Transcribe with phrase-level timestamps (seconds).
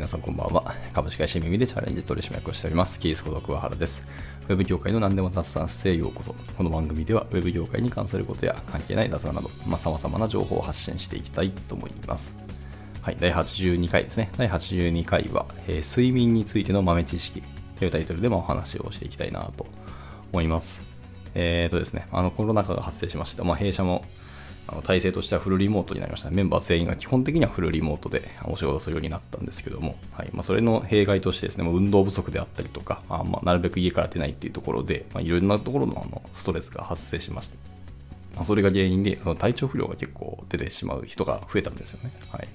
[0.00, 0.74] 皆さんこんばんは。
[0.94, 2.98] 株式会社耳でチャレンジ取締役をしております。
[2.98, 4.02] キースこと桑原です。
[4.48, 6.34] ウェブ業界の何でも雑談室へようこそ。
[6.56, 12.32] この番組ではウェブ業界に関することや関係ない雑談など、まあ、様々な情報を発信していきたいと思います。
[13.02, 14.30] はい、第82回ですね。
[14.38, 17.42] 第82回は、えー、睡眠についての豆知識
[17.78, 19.66] というタイトルでもお話をしていきたいなと
[20.32, 20.80] 思います。
[21.34, 23.44] えーとですね、あのコロナ禍が発生しました。
[23.44, 24.06] まあ、弊社も
[24.70, 26.30] あの体制としてはフルリモートになりました。
[26.30, 37.56] メンバー全員が基本的にはフルリモートでお仕事するようになったんですけども、はいまあ、それの弊害としてですね、もう運動不足であったりとか、あまあ、なるべく家から出ないっていうところで、まあ、いろなところのあのストレスが発生しました。
[38.36, 42.12] まあ、それが原因で、その体調不良が結構出てしまう人が増えたんですよね。
[42.30, 42.48] はい。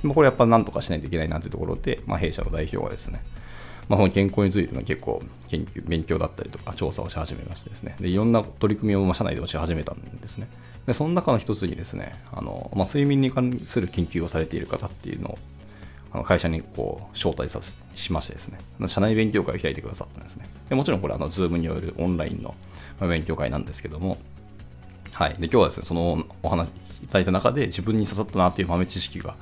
[0.00, 3.20] でもこれやっぱなんとかしないといけないなというところで、まあ、弊社の代表はですね、
[3.88, 10.48] まあ、その健康についての結構研究、勉強だったりとか調査をし始めましてですね、でいろんな取り組みを社内でもし始めたんですね。
[10.88, 15.38] で、その中の一つにですね、あの、まあ、睡眠に関する研究をされている方っていうのを、
[16.10, 17.60] あの会社にこう招待さ
[17.94, 20.48] しましてですね、社内勉強会を開いてくださったんですね。
[20.70, 22.54] でもちろんこれあの、ズームによるオンラインの
[23.06, 24.16] 勉強会なんですけども、
[25.12, 25.34] はい。
[25.38, 29.34] で、今日はですね、そのお話いただいた中で自分に刺さったなっていう豆知識が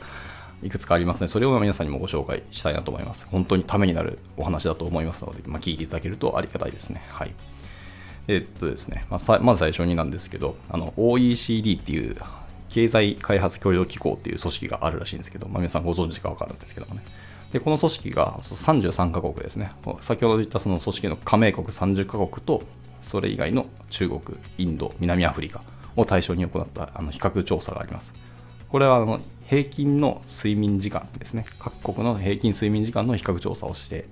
[0.65, 3.25] いくつかありますので、それを皆さんにもご紹介したいなと思います。
[3.31, 7.05] 本当にためになるお話だと思いますので、まあ、聞いていただけるとありがたいですね。
[7.11, 7.33] はい。
[8.29, 12.17] えっとですね、まあ、まず最初になんですけど、あの OECD っていう
[12.71, 17.03] 経済開発協力機構っていう組織があるらしいんですけど、まあ、皆さんご存知かわかるんですけどもね。
[17.53, 19.73] で、この組織が33カ国ですね。
[20.01, 22.63] 先ほど言ったその組織の加盟国30カ国と、
[23.03, 24.21] それ以外の中国、
[24.59, 25.63] インド、南アフリカ
[25.95, 28.13] を対象に行ったあの比較調査があります。
[28.69, 34.07] これはあの平均の睡眠時間ですね各国の平均睡眠時間の比較調査をして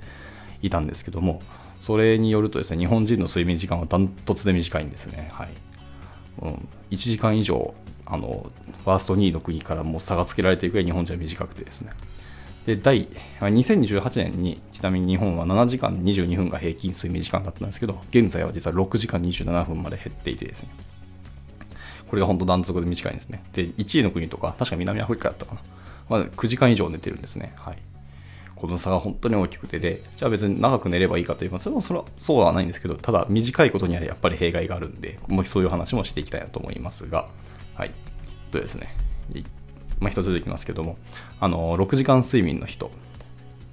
[0.62, 1.42] いたんですけども
[1.84, 5.48] それによるとですね日本人の睡眠時間はダントツで短いんですね、はい
[6.40, 7.74] うん、1時間以上
[8.06, 8.50] あの
[8.84, 11.92] ファースト2位の国からも差がつけられていくぐらい日本人は短くてですね
[12.64, 13.08] で第
[13.40, 20.68] 2018年にちなみに日本は7時間22分が平均睡眠時間だったんですけど現在は実は6時間27分まで減っていてですね
[22.14, 23.42] これが本当断続で短いんですね。
[23.55, 25.61] で、1位の国とか、確か南アフリカだったかな。
[26.08, 27.55] まあ、9時間以上寝てるんですね。
[27.56, 27.78] はい。
[28.56, 37.28] この差が本当に大きくてで、じゃあ別に長く寝ればいいかというと、それはそれはそうはないんですけど、ただ短いことにはやっぱり弊害があるんで、まあ、そういう話もしていきたいなと思いますが、
[37.74, 37.90] はい。
[38.50, 38.94] とですね、
[39.98, 40.96] まあ、一つ出てきますけども、
[41.40, 42.90] あの、6時間睡眠の人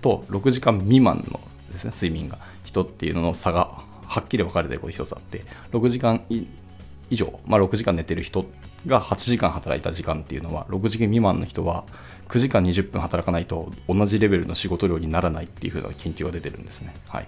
[0.01, 1.39] と6時間未満の
[1.71, 8.45] ですね、睡眠が人っていうのの差がはっきり分かれてること一つあって、6時間以上、まあ、6時間寝てる人
[8.87, 11.83] が8時間働いた時間っていうのは6時間未満の人は
[12.29, 16.95] 9時間20分働かないと同じレベルの仕事量にならないっていう風な研究が出てるんですね。
[17.07, 17.27] はい、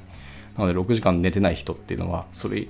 [0.57, 2.67] なので6時間寝てない人っていうのはそれ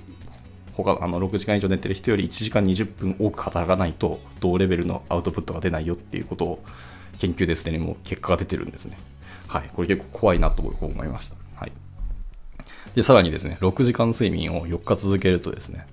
[0.76, 6.64] 他あの6時間以上寝てる人より1時間20分多く働かないと同レベルのアウトプットが出ないよっていうことを
[7.18, 8.98] 研究ですでにもう結果が出てるんですね。
[9.46, 11.36] はい、これ結構怖いなと思いました。
[11.54, 11.72] はい、
[12.96, 15.86] でさらにですね6時間睡眠を4日続けるとですね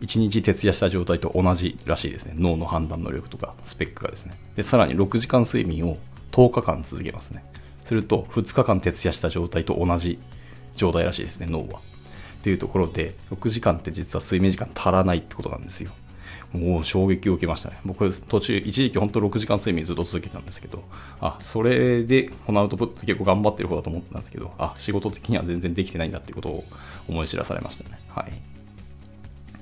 [0.00, 2.34] 1日徹夜した状態と同じらしいですね。
[2.36, 4.34] 脳の判断能力とかスペックがですね。
[4.56, 5.98] で、さらに6時間睡眠を
[6.32, 7.44] 10日間続けますね。
[7.84, 10.18] すると、2日間徹夜した状態と同じ
[10.74, 11.80] 状態らしいですね、脳は。
[11.80, 15.92] っていうところで、6時間って実は睡眠時間足らないってことなんですよ。
[16.52, 17.78] もう衝撃を受けましたね。
[17.84, 20.84] 僕、途中、一時期本当6時間睡眠ずっと続けてたんですけど、
[21.20, 26.64] あ、それでこのアウトプット結構頑張ってる方だと思ったんですけど、あ、仕事的には全然できてないんだってことを
[27.08, 27.98] 思い知らされましたね。
[28.08, 28.53] はい。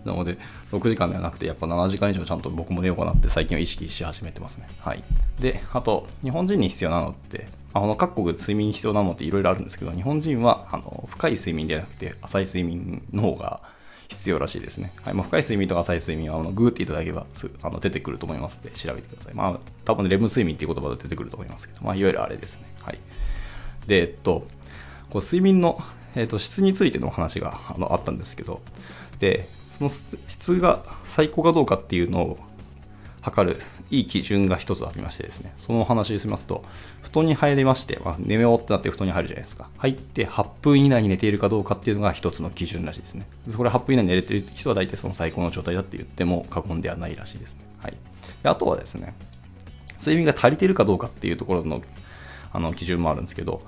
[0.05, 0.39] なので、
[0.71, 4.69] 6時間ではなくて、やっぱ7時間以上ちゃんと僕も寝ようかなって最近は意識し始めてますね。
[4.81, 5.03] はい。
[5.41, 13.61] で、あと、日本人に必要なのって、あの各国睡眠に必要なのっていろいろあるんですけど、日本人はあの深い睡眠ではなくて浅い睡眠の方が
[14.09, 14.93] 必要らしいですね。
[15.03, 17.27] はいまあ、深い睡眠とか浅い睡眠はあのグーっていただければ
[17.63, 19.35] あの出てくると思いますので調べてください。
[19.35, 22.67] まあ多分、レム睡眠っていう言葉で出てくると思いますけど、まあ、いわゆるあれですね。
[22.81, 22.99] はい。
[23.87, 24.47] で、えっと、
[25.11, 25.81] こう睡眠の、
[26.15, 28.61] えっと、質についての話があのあったんですけど、
[29.19, 29.49] で、
[29.89, 32.39] その質が最高かどうかっていうのを
[33.21, 36.65] 測るいい基準が一つありましてですね、そのお話をしますと、
[37.03, 39.69] 布団に入りまして、まあ、寝ようってなって布団に入るじゃないですか。
[39.79, 43.27] 入って8分以内に寝ているかどうかっていうのが一つの基準らしいですね。
[43.57, 47.61] これ8分以内に寝れてる人は大体その最高の状態だって言っても過言ではないらしいですね。
[47.79, 47.97] はい。
[48.43, 49.15] であとはですね、
[50.01, 51.83] 睡眠が足りているかどうかっていうところの
[52.53, 53.63] あの基準もあるんですけど、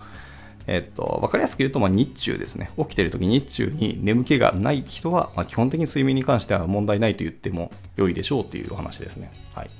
[0.66, 2.70] えっと、わかりやすく言うと、ま、日中ですね。
[2.78, 9.30] 起きてる時日中に眠気がない人は、ま、基本的に睡眠に関しては問題ないと言っても良いでしょうというお話ですね。
[9.54, 9.70] はい。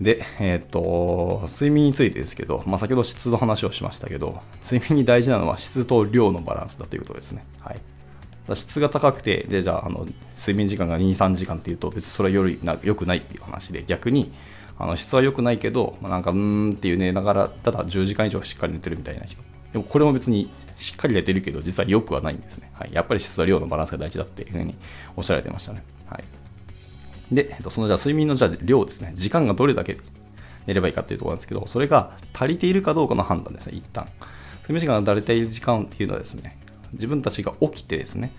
[0.00, 7.44] で、えっと、睡眠についてですけど、まあ、先ほど質の話をしましたけど、睡眠に大事なのは質と量のバランスだということですね。
[7.60, 7.80] はい。
[8.54, 10.06] 質が高くて、で、じゃあ、あの、
[10.36, 14.32] 睡眠時間が2、3時間っていうと、別にそれはよりな良くないっていう話で、逆に、
[14.78, 19.49] あの質は良くないけど、ま、なんかうーんっていう寝ながら、ただ10時間以上しっかり寝てるみたいな人。
[19.72, 22.70] でもこれも別にしっかり寝てるけど、実は良くはないんですね。
[22.74, 24.74] はい、やっぱり質と量のバランスが大事だっていうふうに
[25.16, 25.82] おっしゃられてましたね。
[26.06, 26.24] はい、
[27.34, 29.12] で、そのじゃあ睡眠のじゃあ量ですね。
[29.14, 29.98] 時間がどれだけ
[30.66, 34.08] 寝ればいいかっていうところなんですけど、それが足りているかどうかの判断ですね、一旦。
[34.62, 36.58] 睡眠時間が足りている時間っていうのはですね、
[36.92, 38.32] 自分たちが起きてですね、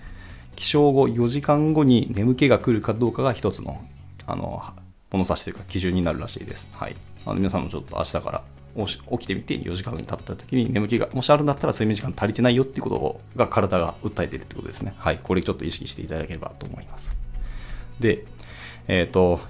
[0.56, 3.84] 起床後4時間後に眠気が来るかどうかが一つの、
[4.26, 4.64] あの、
[5.12, 6.68] 物差しというか基準になるらしいです。
[6.72, 6.96] はい。
[7.26, 8.44] あの皆さんもちょっと明日から
[8.76, 14.94] 起きてみて4時間に経った時に眠気がもしあるんだったら睡眠時間足りてないよっていうことが体が訴えているってことですね。
[14.98, 15.20] はい。
[15.22, 17.12] これちょっと意識していただければと思います。
[18.00, 18.26] で、
[18.88, 19.42] えっ、ー、と、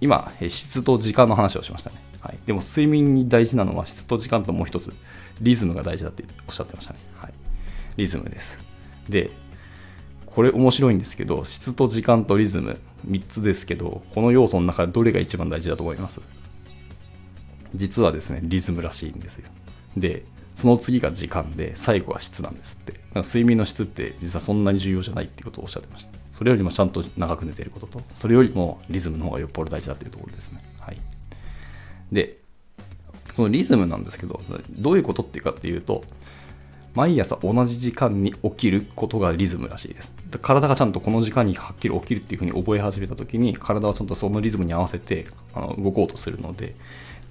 [0.00, 1.96] 今、質と時間の話をしましたね。
[2.20, 2.38] はい。
[2.46, 4.92] でも睡眠に大事なのは質と時間ともう一つ、
[5.40, 6.98] リズムが大事だっておっしゃってましたね。
[7.16, 7.32] はい。
[7.96, 8.58] リズムです。
[9.08, 9.30] で、
[10.26, 12.78] これ面白いんですけど、質と時間とリズム、
[13.08, 16.20] 3つですけど、この要素の中でどれが一番大事だと思います？
[17.76, 19.48] 実はですね、リズムらしいんですよ。
[19.96, 20.24] で、
[20.54, 23.06] その次が時間で、最後は質なんですって。
[23.16, 26.12] か睡眠の質って実はそんなに重要じゃないってことをおっしゃってました。
[26.36, 30.60] それよりもちゃんと長く寝てることと、それよりもリズムの方がよっぽど大事だっていうところですね。
[30.78, 30.98] はい。
[32.12, 32.38] で、
[33.34, 34.40] そのリズムなんですけど、
[34.70, 36.04] どういうことっていうかっていうと、
[36.94, 40.12] 毎朝同じ時間に起きることがリズムらしいです。
[40.40, 46.74] 体がちゃんとこの時間にはっきり起きるっていうふうに覚え始めた時に、体はちゃんとそのリズムに合わせてあの動こうとするので、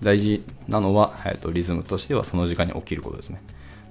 [0.02, 3.42] 大事なのは、えーと、リズムとしてはその時間に起きることですね。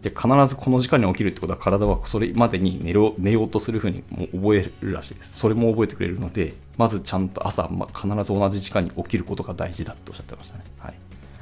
[0.03, 5.31] で、必ずこの時間に起きるってことは体はそれまでに寝ろ寝ようとするふうにも覚えるらしいです。
[5.35, 10.65] それも覚えてくれるので、まずちゃんと朝、まあ、必ず同じ時間に起きることが大事だっておっしゃってましたね。
[10.79, 10.95] はい。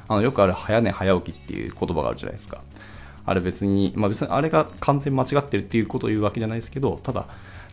[0.07, 2.61] あのよくある早寝早起きっていう言葉があるじゃないですか。
[3.25, 7.25] あれ別に、まあ別にあれが完全間違ってるっていうことを言うわけじゃないですけど、ただ、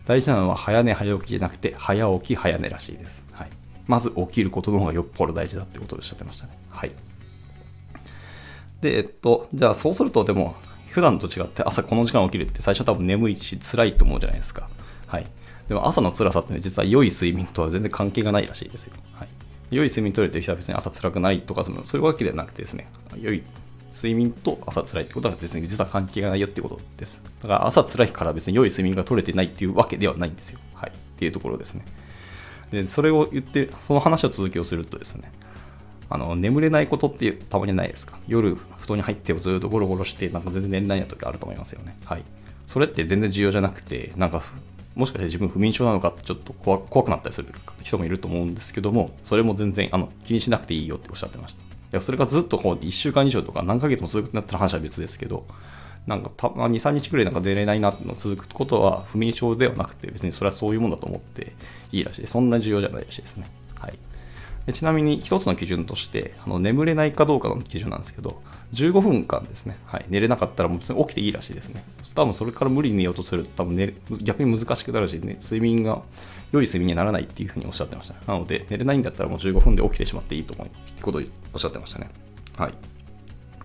[0.07, 3.23] 大事なのは早寝早起きじゃなくて、早起き早寝らしいです。
[3.33, 3.51] はい。
[3.87, 6.59] まず起きることの方がよっぽど大事だってことをおっしゃってましたね。
[6.71, 6.93] はい。
[8.81, 10.55] で、えっと、じゃあそうするとでも、
[10.89, 14.69] 普段と違って朝この時間起きるって最初多分眠いし辛いと思うじゃないですか。
[15.07, 15.27] はい。
[15.69, 18.95] でも朝の辛さって、ね、実は良い睡眠とは全然関係がないらしいですよ。
[19.13, 19.29] はい。
[19.71, 22.89] 良い睡眠取れてる人は別に朝辛くないとか、そういうわけではなくてですね、
[23.21, 23.45] 良い
[23.95, 27.21] 睡眠と朝辛いってことは別に実は関係がないよってことです。
[27.43, 30.59] だから朝辛いから別に良い睡眠が取れてないっていうわけではないんですよ。
[30.75, 30.91] はい。
[30.91, 31.85] っていうところですね。
[32.71, 35.33] で、それを言って、その話を続きをするとですね、
[36.09, 38.19] あの、眠れないことってたまにないですか？
[38.27, 41.97] 夜、布団に入ってずっとゴロゴロして、なんか全然寝れない時あると思いますよね。
[42.05, 42.25] はい。
[42.67, 44.43] それって全然重要じゃなくて、なんか、
[44.97, 47.49] もしかして自分不眠症なのかってちょっと怖くなったりする
[47.83, 51.65] 人もいると思うんですけども、それも全然あの気にしなくていいよっておっしゃってましたい。
[51.93, 55.47] やそれがずっとこう1週間以上とか何ヶ月も続くなったら話は別ですけど、
[56.07, 61.55] なんかたまに2、3日くらいなんか出れないなっての続くことは不眠症ではなくて別にそれはそういうもんだと思って
[61.93, 62.27] いいらしい。
[62.27, 63.51] そんな重要じゃないらしいですね。
[63.79, 63.99] はい。
[64.67, 68.43] でちなみに一つの基準としてあの眠れないかどうかの基準なんですけど、
[68.73, 69.79] 15分間ですね。
[69.87, 70.07] はい。
[70.09, 71.83] 寝れなかったらもう別に起きていいらしいですね。
[72.15, 76.03] 多分それから無理に寝ようとすると多分寝逆に難しくなるしね、睡眠が
[76.53, 78.15] 良い睡眠にならないっていうふうにおっしゃってました。
[78.27, 82.11] なので、寝れないんだったらもう15分で起きてしまっていいと思うってことをおっしゃってましたね。
[82.57, 82.75] はい。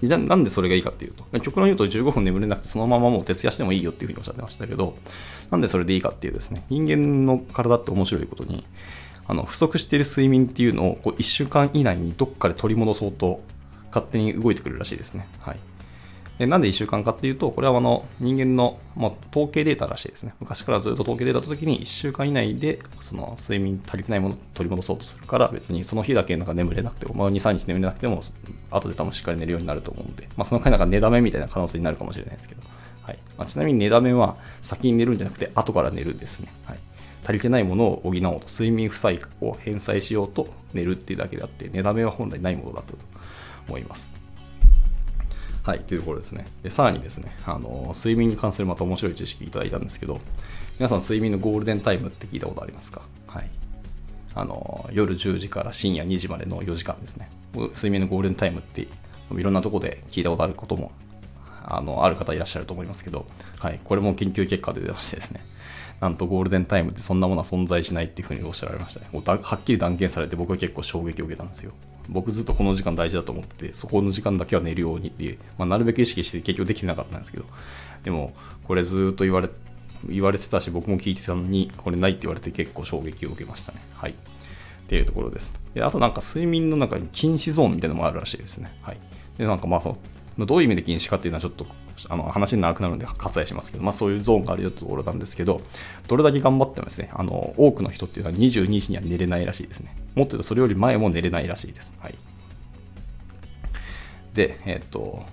[0.08, 4.98] じゃなんでそれがいいかっていうと、極論言うと15分眠れなくてそのままもう徹夜してもいいよっていうふうにおっしゃってましたけど、
[5.52, 8.66] なんでそれでいいかっていうですね、人間の体って面白いことに、
[9.28, 13.42] あの不足している睡眠っていうのをこう1週間以内にどっかで取り戻そうと
[13.88, 15.28] 勝手に動いてくるらしいですね。
[15.40, 15.60] はい。
[16.38, 20.34] でなんで1週間かっていうと、これはあの人間の、まあ、統計データらしいですね。
[20.40, 28.22] 昔からずっと統計データた時に1週間以内でその睡眠足りてないものを取り戻そうとするから、別にその日だけなんか眠れなくても、まあ、2、3日眠れなくても、
[28.70, 32.62] 後で多分しっかり寝るようになると思うんで、まあ、その回なんか寝だめみたいな可能性になるかもしれないですけど。
[33.02, 36.52] はいまあ、ちなみに寝だめは先に寝るんじゃなくて後から寝るんですね。
[36.66, 36.80] はい
[37.26, 42.96] 足りてないものを補おうと、睡眠負債を返済しようと寝るっていうだけであって、寝だめは本来ないものだと
[43.68, 44.15] 思います。
[45.66, 46.46] はい、というところですね。
[46.62, 50.22] で、さらにですね、あの、睡眠に関するまた面白い知識いただいたんですけど、
[50.78, 53.02] 皆さん睡眠のゴールデンタイムって聞いたことありますか？
[53.26, 53.50] はい。
[54.36, 57.32] あの、夜10時から深夜2時までの4時間ですね。
[57.56, 58.88] 睡眠のゴールデンタイムってい
[59.42, 60.92] ろんなとこで聞いたことあることも、
[61.66, 63.26] あの、ある方いらっしゃると思いますけど、
[63.58, 65.42] はい、これも研究結果で出ましてですね、
[66.00, 69.08] なんとゴールデンタイムってそんなものは存在しないっていうふうにおっしゃられましたね。
[69.12, 71.72] はっきり断言されて僕は結構衝撃を受けたんですよ。
[72.10, 77.46] 僕ずっとこの時間大事だと思ってて、そこの時間だけは寝るようにっていう、まあ、なるべく意識して結局できてなかったんですけど、
[78.04, 78.34] でも、
[78.68, 79.50] これずっと言われ、
[80.08, 83.80] 言われてたし、僕も聞いてたのに、これないって言われて結構衝撃を受けましたね。
[83.94, 84.12] はい。
[84.12, 84.16] っ
[84.88, 85.54] ていうところです。
[85.74, 88.72] であとなんか睡眠の中に禁止ゾーンみたいなのもあるらしいですね。
[88.82, 89.00] はい。
[89.38, 89.98] で、なんかまあそ
[90.38, 91.66] の、どういう意味で禁止かっていうのはちょっと
[92.10, 95.62] あの話長くなるので割愛しますけど、まあ、そういうゾーンがあるよってところなんですけど、
[96.08, 99.96] どれだけ頑張ってもですね、あの多くの人っていうのは22時には寝れないらしいですね。
[100.16, 101.94] もっと言うとそれより前も寝れないらしいです。
[102.00, 102.16] はい、
[104.34, 105.24] で、えっ、と、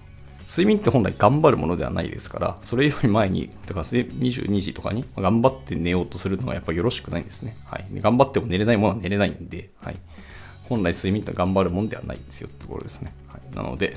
[0.48, 7.56] 睡眠って本来頑張るものではないですから、それより前に、だか22時とかに頑張って寝ようとするのはやっぱりよろしくないんですね。
[7.64, 7.86] はい。
[7.94, 9.96] 頑張っても寝れないものは寝れないんで、はい。
[10.68, 13.14] 本来睡眠って頑張るもんではないんですよってところですね。
[13.28, 13.96] はい、なので、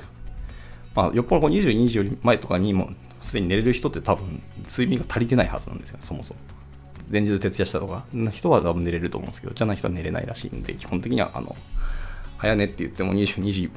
[0.96, 2.90] まあ、よっぽど22時より前とかにも
[3.22, 6.40] すでに寝れる人って多分睡眠が足りてないはずなんですよ、そもそも。
[7.10, 11.54] 前日徹夜したとかの人は多分寝れると思うんですけど、じゃない人は寝れないらしいんで、基本的には、あの、
[12.38, 13.70] 早寝って言っても22時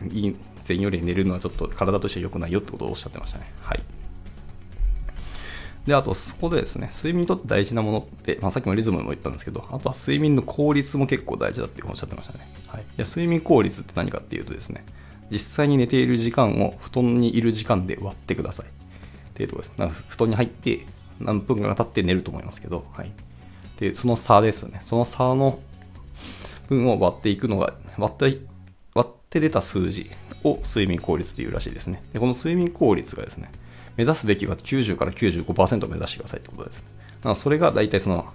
[0.67, 3.51] 前より寝るのはちょっと体として良くないよってことをおっしゃってましたね。
[3.61, 3.83] はい。
[5.85, 12.47] で、あと、そこでですね、睡眠にとって大事なものって、まあ、さっきもリズムも言ったんですけど、あとは睡眠の効率も結構大事だっておっしゃってましたね。
[12.67, 12.83] はい。
[12.97, 14.85] で睡眠効率って何かっていうとですね、
[15.31, 18.65] 実際に寝ている時間を布団にいる時間で割ってください。
[18.65, 18.69] っ
[19.33, 20.05] ていうところです。
[20.09, 20.85] 布団に入って
[21.19, 23.11] 何分か経って寝ると思いますけど、はい。
[23.79, 24.81] で、その差ですね。
[24.83, 25.59] その差の
[26.67, 28.39] 分を割っていくのが、割って
[28.93, 30.11] 割って出た数字
[30.43, 32.03] を睡眠効率というらしいですね。
[32.13, 33.51] で、この睡眠効率がですね、
[33.95, 36.83] 目指すべきは90から95%を目指してくださいってことです。
[37.21, 38.25] だそれが大体その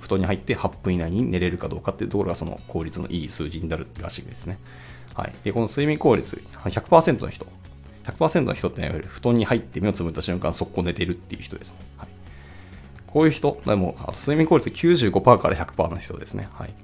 [0.00, 4.58] 布団に入って8分以内に寝れるかどうかっていうところがその効率のいい数字になるらしいですね。
[5.18, 5.32] はい。
[5.42, 7.44] で、この睡眠効率100%の人、
[8.04, 11.78] 100%の人ってね、布団に入って目をつぶった瞬間速攻寝ているっていう人ですね。
[11.96, 12.08] はい。
[13.08, 16.48] こういう人、でも、睡眠効率95%から100%の人ですね。
[16.52, 16.74] はい。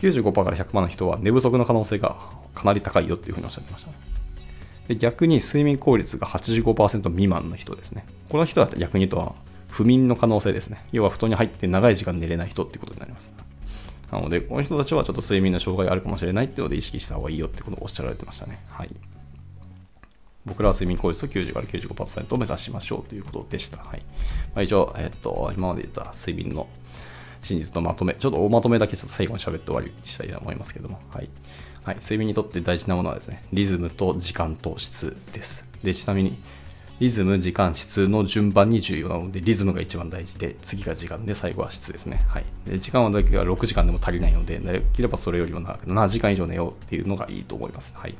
[0.00, 2.16] 95%から100%の人は寝不足の可能性が
[2.54, 3.96] かなり高いよっていうふうにおっしゃってました、ね。
[4.88, 8.06] で逆に睡眠効率が85%未満の人ですね。
[8.28, 9.34] この人は逆に言うと
[9.68, 10.86] 不眠の可能性ですね。
[10.92, 13.32] 要は布団に入って長い時間寝れない人ってことになります。
[14.14, 18.60] なので、この人たちはちょっと睡眠の障害があるかもしれないっていうので意識した方がいいよってことをおっしゃられてましたね。
[18.68, 18.90] はい。
[20.46, 23.78] 僕らは睡眠効率を90から95%を目指しましょうということでした。
[23.78, 24.02] はい。
[24.54, 26.68] まあ、以上、えっと、今まで言った睡眠の
[27.42, 31.28] 真実のまとめ、ちょっと大まとめだけちょっと最後に喋って終わりにしたいと思いますけども、はい。
[31.82, 35.64] はい、睡眠にとって大事なものはですね、リズムと時間と質です。
[35.82, 36.38] で、ちなみに、
[37.00, 42.24] リズム、時間、質の順番に重要なので、リズムが一番大事で、次が時間で、最後は質ですね。
[42.28, 42.44] はい。
[42.66, 47.92] で、時間はだけは6時間でも足りないので、できればそれよりも長く、7時間以上寝ようっていうのがいいと思います。
[47.96, 48.14] はい。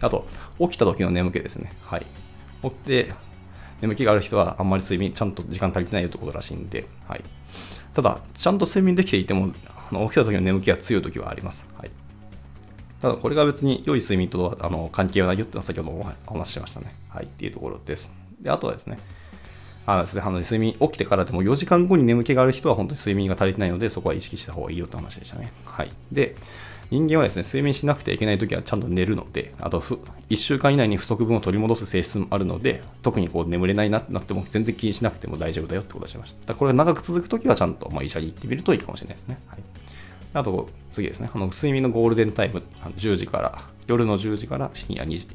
[0.00, 0.26] あと、
[0.60, 1.72] 起きた時の眠気ですね。
[1.82, 2.06] はい。
[2.62, 3.12] 起きて、
[3.80, 7.24] 眠気がある人はあんまり睡眠、ちゃんと時間足りてないよってことらしいんで、はい。
[7.94, 9.52] ただ、ちゃんと睡眠できていても、
[9.90, 11.66] あの起きた時の眠気が強い時はあります。
[11.76, 11.90] はい。
[13.04, 16.94] ただこれが別に良い睡眠とはあの関係はないよっていうのは先ほどもお話ししましたね。
[17.10, 18.10] はい、っていうところです。
[18.40, 18.98] で、あとはですね、
[19.84, 25.52] あのですね、あの睡眠起きてからでも4時間後に眠気がある人は本当に睡眠が足りてないので、そこは意識した方がいいよって話でしたね。
[25.66, 25.90] はい。
[26.12, 26.34] で、
[26.88, 36.54] 人間はですね、睡眠しなくてはいけないときはちゃんと寝るので、あと1週間以内に不足分を取り戻す性質もあるので、特にこう眠れないなってなっても全然気にしなくても大丈夫だよってことをしました。
[36.54, 39.38] これが長く続くときはちゃんとまあ医者に行ってみるといいかもしれないですね。
[39.46, 39.60] はい。
[40.34, 42.62] あと、次ですね、あの睡眠のゴールデンタイム、
[42.96, 45.28] 10時から夜の10時から深夜2時。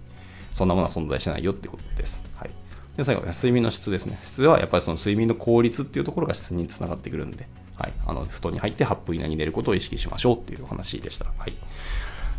[0.53, 2.21] そんなものは存在しないよってことです。
[2.35, 2.49] はい。
[2.97, 4.19] で、最後ね、睡眠の質ですね。
[4.23, 7.93] 質はやっぱりその睡眠の効率っていうところが質につながってくるんで、はい。
[8.05, 11.25] あの、布団に入って8分以内に寝ることを意識しましょうっていうお話でした。
[11.37, 11.51] はい。
[11.51, 11.57] で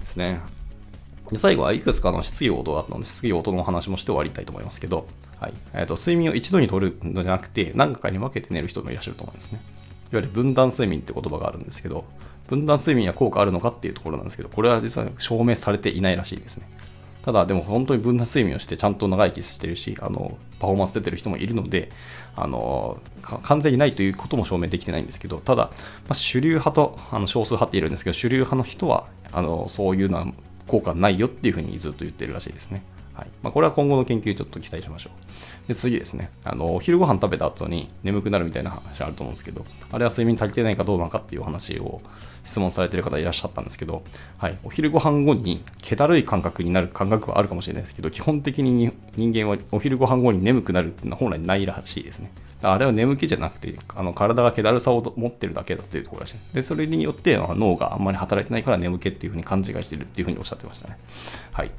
[0.07, 0.41] すね。
[1.31, 5.07] で最後はいくつかの質疑応答があったので、質疑応答のお話もして終わりたいと思いますけど、
[5.39, 5.55] はい。
[5.73, 9.61] えっ、ー、と、睡眠を一度にとるのじゃなくて、何回に分けて寝る人もいらっしゃると思うんですね。
[10.17, 12.05] わゆる分断睡眠って言葉があるんですけど、
[12.49, 16.69] 分断睡眠は効果あるのかっていうところなんですけど、これは実は証明されていないらしいですね。
[17.23, 21.91] ただ、でも本当に分断睡眠をしてちゃんと長生きしてるし、あの、パフォーマンス出てる人もいるので、
[22.35, 25.71] あの、完全にないということも証明できてないんですけど、ただ、ま
[26.11, 30.27] あ、主流派とあの少数派っているんですけど、主流派の人は、あの、そういうのは
[30.67, 32.83] 効果ないよっていうふうにずっと言ってるらしいですね。
[33.21, 35.11] はいまあ、これは今後の研究ちょっと期待しましょ
[35.67, 35.69] う。
[35.69, 36.31] で、次ですね。
[36.43, 42.01] あの、お昼ご飯食べた後に眠くなるみたいな話あると思うんですけど、あれは睡眠足りてないかどうなのかっていう話を
[42.45, 44.03] 質問されてる方いらっしゃったんですけど、
[44.39, 52.33] はい、お昼ご飯後に気だるい感覚になる感覚はあるかもしれないですけど、基本的に人間はお昼ご飯後に眠くなるっていうのは本来ないらしいですね。
[52.63, 56.55] あれは眠気じゃなくて、あの体が気だるさを持ってるだけだっていうところらしい。
[56.55, 60.99] で、それによって脳があんまり働いてないから眠気っていうふうに勘違いしてるっていうふうにおっしゃってましたね。
[61.53, 61.71] はい。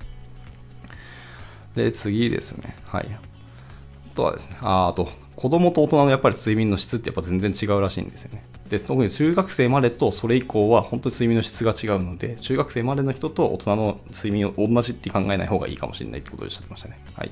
[1.75, 2.75] で、次ですね。
[2.85, 3.07] はい。
[3.11, 8.43] あとはですね、ああと、子供と大人のやっぱり睡眠の質ってやっぱ全然違うらしいんですよね。
[8.69, 16.99] で、特に中学生までとそれ以降は本当に睡眠の質が違うので、中学生までの人と大人の睡眠を同じって考えない方がいいかもしれないってことをおっしゃってましたね。
[17.15, 17.31] はい。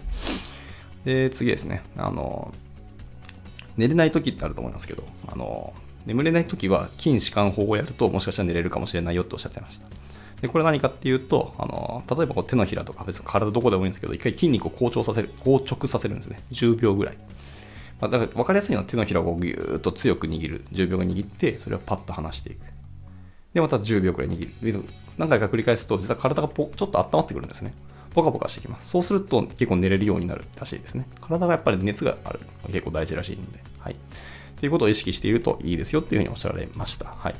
[1.05, 1.83] で、次ですね。
[1.97, 2.53] あの、
[3.77, 5.73] 寝れない時ってあると思いますけど、あの、
[6.05, 9.87] 眠れない時は筋弛緩法をやるともしかしたら寝れるかもしれないよっておっしゃってました。
[10.41, 16.41] で、これ何かっていうと、あの、例えばこう手のひらとか別に体どこでもいいんですけど、一回筋肉を硬直させる、硬直させるんですね。
[16.51, 17.17] 10秒ぐらい。
[17.99, 20.65] まあ、だから分かりやすいのは手のひらをぎゅーっと強く握る。
[20.71, 22.59] 10秒が握って、それをパッと離していく。
[23.53, 24.83] で、また10秒くらい握る。
[25.17, 27.73] 何回か繰り返すと、実は体がポちょっと温まってくるんですね。
[28.13, 28.89] ポカポカしてきます。
[28.89, 31.07] そうすると結構寝れるようになるらしいですね。
[31.21, 32.39] 体がやっぱり熱がある。
[32.67, 33.59] 結構大事らしいんで。
[33.79, 33.95] はい。
[34.59, 37.05] ということを意識しているといいですよっていうふうにおっしゃられました。
[37.05, 37.35] はい。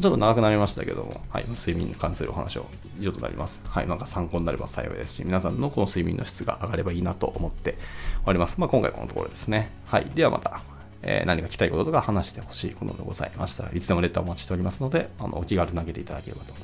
[0.00, 1.44] ちょっと長くなりましたけども、はい。
[1.48, 2.66] 睡眠に関するお話を
[3.00, 3.60] 以上となります。
[3.64, 3.88] はい。
[3.88, 7.78] なんか参考になれば幸いですし、皆さんのこの睡眠の質が上がればいいなと思って
[8.26, 8.56] おります。
[8.58, 9.70] まあ、今回このところですね。
[9.86, 10.10] はい。
[10.14, 10.62] ではまた。
[11.06, 16.54] えー、何か聞きたいこととか話してほしいことでございましたらいつでもレターお待ちしておりますので、あのお気軽に投げていただければと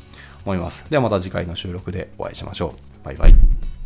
[0.47, 0.83] 思います。
[0.89, 3.05] ではまた次回の収録でお会いしましょう。
[3.05, 3.80] バイバイ。